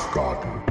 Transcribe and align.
Dachgarten. 0.00 0.69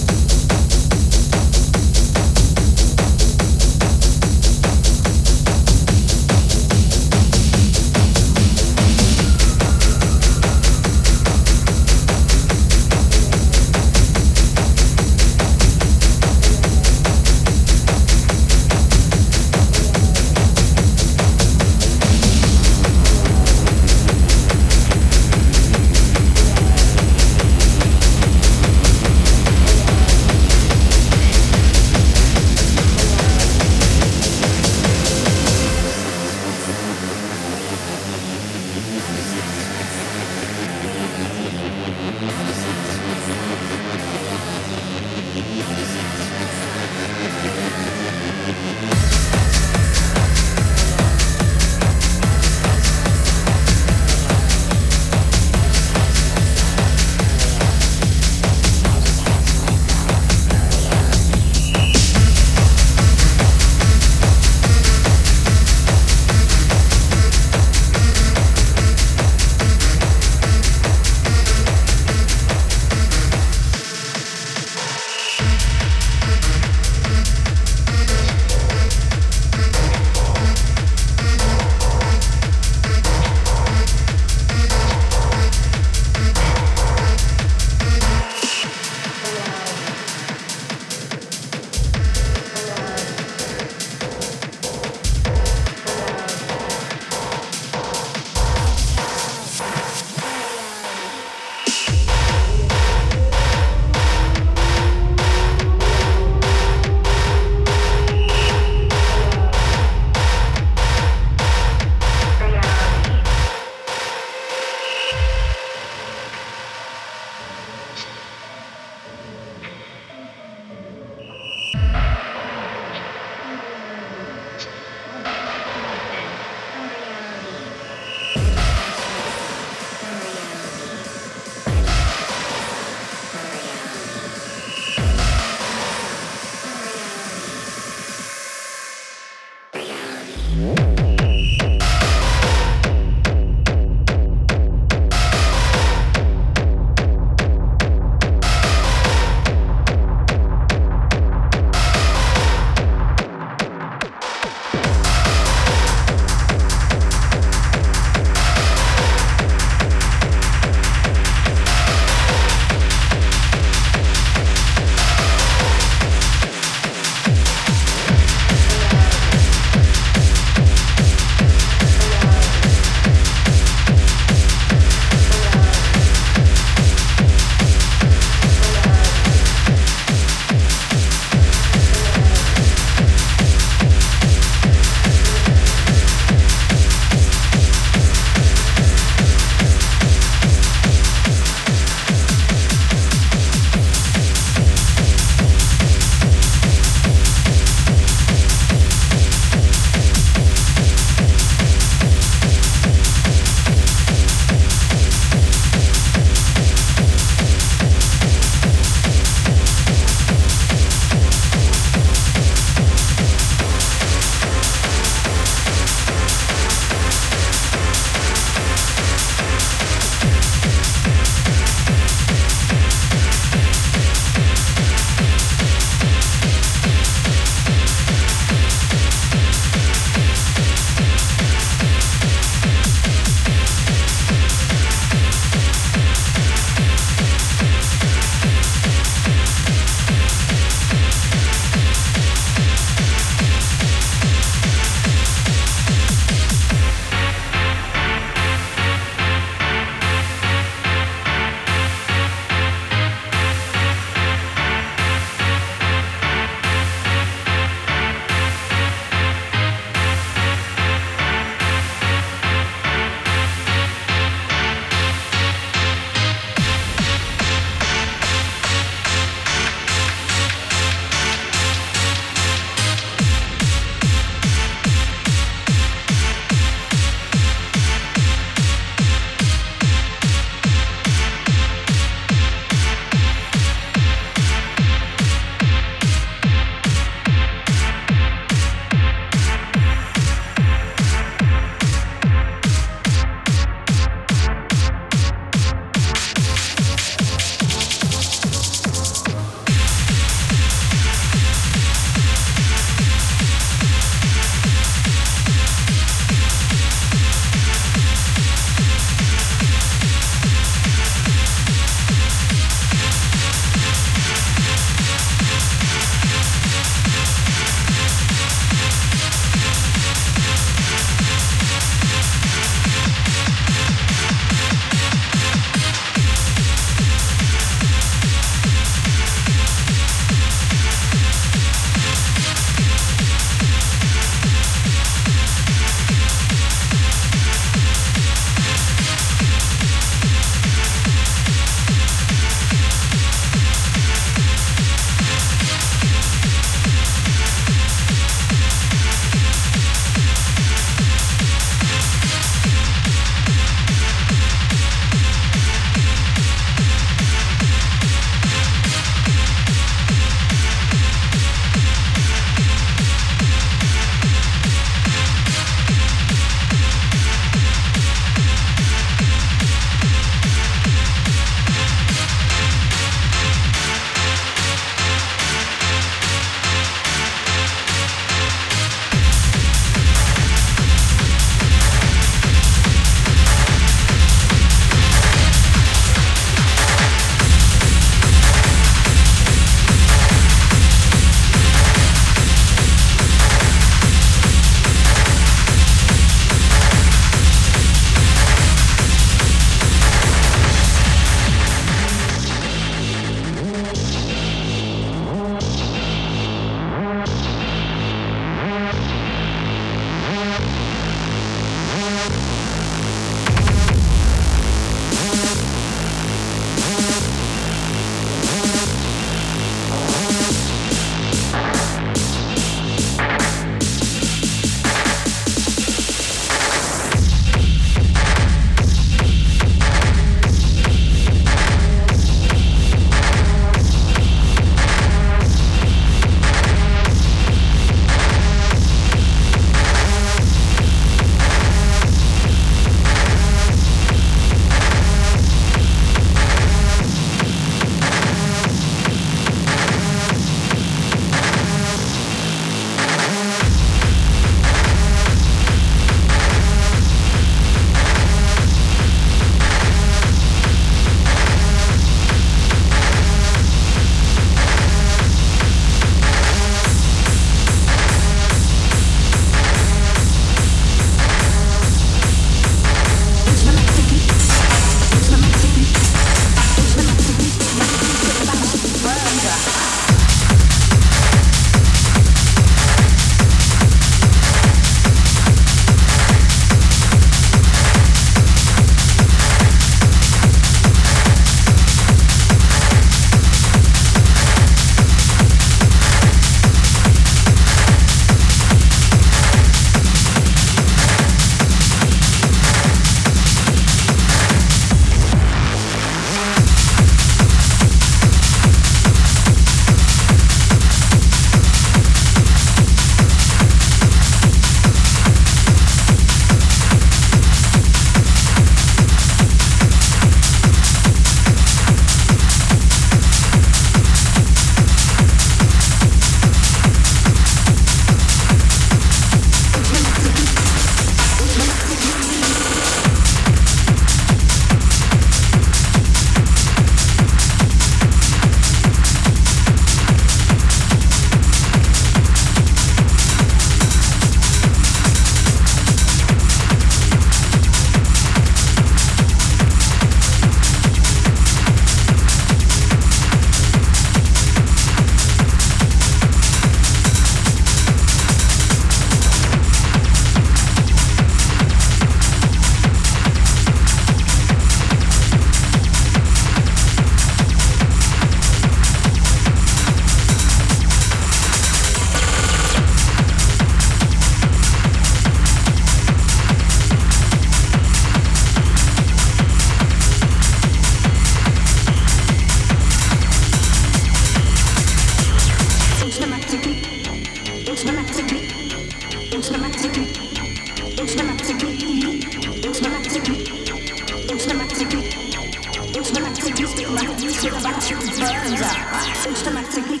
automatically, 599.30 600.00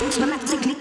automatically. 0.00 0.77